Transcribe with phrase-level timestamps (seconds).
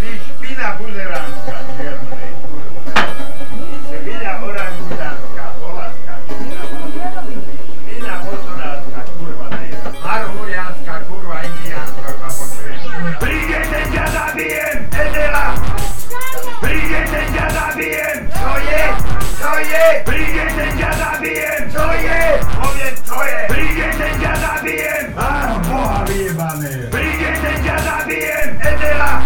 [0.00, 2.80] Ty špina buzeránska, čiernej, kurva.
[3.88, 6.62] Špina orangutánska, volaska, špina.
[7.80, 9.78] Špina motoránska, kurva, nejde.
[10.04, 12.82] Marhuriánska, kurva, indiánska, ma počuješ.
[13.20, 15.46] Prídete, ťa zabijem, Edela!
[16.60, 18.18] Prídete, ťa zabijem!
[18.36, 18.82] Čo je?
[19.40, 19.84] Čo je?
[20.04, 21.62] Prídete, ťa zabijem!
[21.72, 22.20] Čo je?
[22.60, 23.38] Povedz, čo je?
[23.48, 25.04] Prídete, ťa zabijem!
[25.16, 25.28] Á,
[25.64, 26.72] boha vyjebané!
[26.92, 28.48] Prídete, ťa zabijem!
[28.60, 29.25] Edela!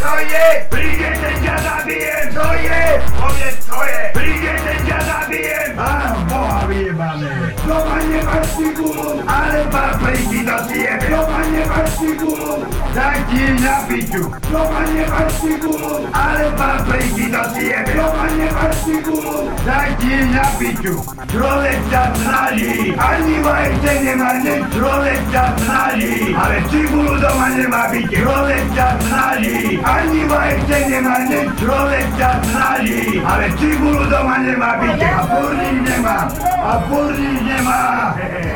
[0.00, 0.46] Čo je?
[0.72, 2.24] Prídete, ťa zabijem!
[2.32, 2.84] Čo je?
[3.20, 4.00] Povedz, čo je?
[4.16, 5.70] Prídete, ťa zabijem!
[5.76, 5.92] Á,
[6.24, 7.52] boha vyjebané!
[7.68, 9.20] Doma nemáš figuru!
[9.28, 11.04] Ale papriky do tiebe!
[11.04, 12.64] Doma nemáš figuru!
[12.90, 14.24] Tak ti na piču!
[14.48, 15.92] Doma nemáš figuru!
[16.16, 17.92] Ale papriky do tiebe!
[17.92, 19.36] Doma nemáš figuru!
[19.68, 20.94] Tak ti na piču!
[21.28, 22.96] Človek sa snaží!
[22.96, 24.64] Ani vajce nemá nič!
[24.72, 26.32] Človek sa snaží!
[26.32, 28.08] Ale cibulu doma nemá byť!
[28.08, 29.69] Človek sa snaží!
[29.80, 31.48] Ani vajce nemá nič!
[31.56, 33.20] Človek sa snaží!
[33.24, 35.00] Ale cibulu doma nemá byť!
[35.00, 36.18] A burník nemá!
[36.60, 37.80] A burník nemá!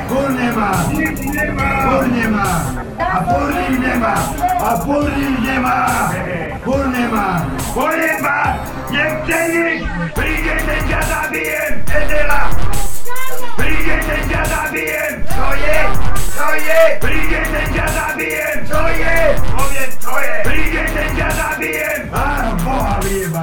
[0.05, 0.69] Bur nemá!
[1.85, 2.49] Bur nemá!
[3.01, 4.15] A burník nemá!
[4.61, 5.79] A burník nemá!
[6.65, 7.27] Bur nemá!
[7.73, 8.39] Bur nemá!
[8.93, 9.81] Nechce nič!
[10.13, 11.73] Prídete, ťa zabijem!
[11.89, 12.43] Edela!
[13.57, 15.13] Prídete, ťa zabijem!
[15.25, 15.81] Čo je?
[16.37, 16.81] Čo je?
[17.01, 18.57] Prídete, ťa zabijem!
[18.69, 19.19] Čo je?
[19.57, 20.37] Povedz, čo je?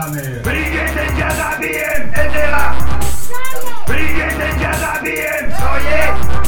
[0.09, 0.41] Vyjebané!
[0.41, 2.01] Prídete, ťa zabijem!
[2.15, 2.65] Edela!
[3.85, 5.43] Prídete, ťa zabijem!
[5.53, 6.03] Čo je?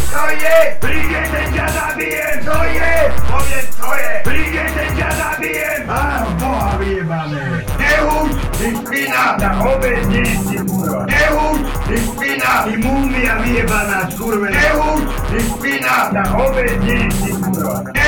[0.10, 0.58] Čo je?
[0.82, 2.36] Prídete, ťa zabijem!
[2.42, 2.94] Čo je?
[3.30, 4.12] Povedz, čo je?
[4.26, 5.82] Prídete, ťa zabijem!
[5.86, 6.02] Á,
[6.42, 7.46] boha vyjebané!
[7.78, 9.24] Nehuč, ty špina!
[9.38, 9.50] Na
[10.10, 11.02] nie si kurva!
[11.06, 12.52] Nehuč, ty špina!
[12.66, 14.50] Ty múmia vyjebaná skurve!
[14.50, 15.96] Nehuč, ty špina!
[16.10, 16.24] Na
[16.82, 18.03] nie si kurva!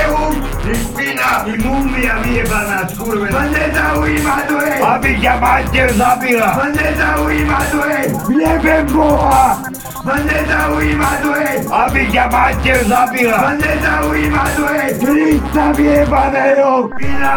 [0.66, 1.46] Ty špina!
[1.46, 3.30] Ty múmia vyjebaná skurve!
[3.30, 4.76] Ma nezaujíma to je!
[4.82, 6.50] Aby ťa mater zabila!
[6.58, 8.02] Ma nezaujíma to je!
[8.34, 9.62] Jebem Boha!
[10.06, 11.52] Ma nezaujíma je!
[11.66, 13.40] Aby ťa mater zabila!
[13.42, 14.86] Ma nezaujíma je!
[15.02, 16.94] Krista vyjebaného!
[16.94, 17.36] Špina!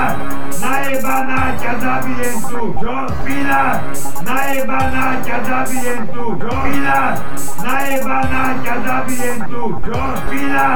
[0.59, 2.61] Najebaná ťa zabijem tu!
[2.77, 2.97] Čo?
[3.09, 3.63] Špina!
[4.21, 6.25] Najebaná ťa zabijem tu!
[6.37, 6.53] Čo?
[6.61, 7.01] Špina!
[7.65, 9.63] Najebaná ťa zabijem tu!
[9.89, 10.01] Čo?
[10.29, 10.67] Špina!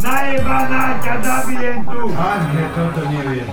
[0.00, 2.00] Najebaná ťa zabijem tu!
[2.20, 3.02] Až že toto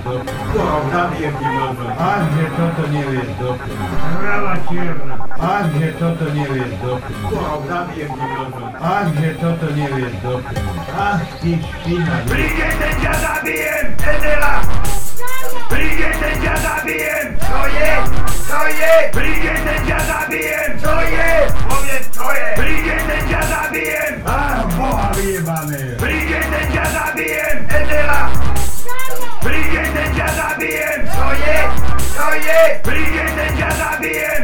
[0.03, 0.47] doplniť.
[0.51, 1.87] Koho zabijem ti možno?
[1.95, 3.91] Až že toto nevieš doplniť.
[4.19, 5.06] Hrava čierna!
[5.37, 7.29] Až že toto nevieš doplniť.
[7.29, 8.65] Koho zabijem ti možno?
[8.81, 10.65] Až že toto nevieš doplniť.
[10.97, 12.15] Ach ty špina.
[12.25, 13.85] Prídete, ťa zabijem!
[14.01, 14.55] Edela!
[15.69, 17.27] Prídete, ťa zabijem!
[17.37, 17.91] Čo je?
[18.49, 18.93] Čo je?
[19.13, 20.69] Prídete, ťa zabijem!
[20.81, 21.31] Čo je?
[21.69, 22.47] Povedz, čo je?
[22.57, 24.13] Prídete, ťa zabijem!
[24.25, 24.37] Á,
[24.73, 25.81] boha vyjebané.
[26.01, 27.57] Prídete, ťa zabijem!
[27.69, 28.21] Edela!
[29.45, 30.99] Prídete, ťa zabijem!
[31.13, 31.59] Čo je?
[32.09, 32.61] Čo je?
[32.81, 33.36] Prídete!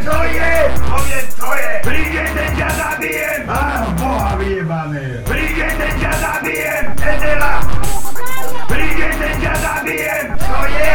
[0.03, 0.53] Čo je?
[0.83, 1.71] Povedz, čo je?
[1.79, 3.41] Prídete, ťa zabijem!
[3.47, 5.23] Á, boha vyjebané.
[5.23, 6.83] Prídete, ťa zabijem!
[6.99, 7.53] Edela!
[8.67, 10.25] Prídete, ťa zabijem!
[10.43, 10.91] Čo je?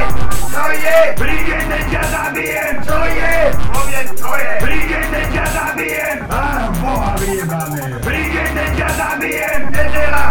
[0.52, 0.98] Čo je?
[1.16, 2.74] Prídete, ťa zabijem!
[2.84, 3.34] Čo je?
[3.72, 4.52] Povedz, čo je?
[4.60, 6.18] Prídete, ťa zabijem!
[6.28, 6.42] Á,
[6.76, 7.84] boha vyjebané.
[8.04, 9.60] Prídete, ťa zabijem!
[9.72, 10.26] Edela!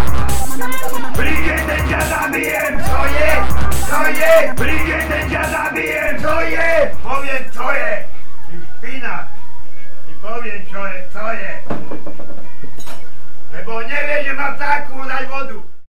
[1.18, 2.74] Prídete, ťa zabijem!
[2.86, 3.32] Čo je?
[3.90, 4.34] Čo je?
[4.54, 6.14] Prídete, ťa zabijem!
[6.22, 6.72] Čo je?
[7.02, 8.07] Povedz, čo je?
[8.88, 9.28] Špina!
[10.08, 11.54] Ty poviem, čo je, čo je.
[13.52, 15.60] Lebo nevie, že má takú dať vodu.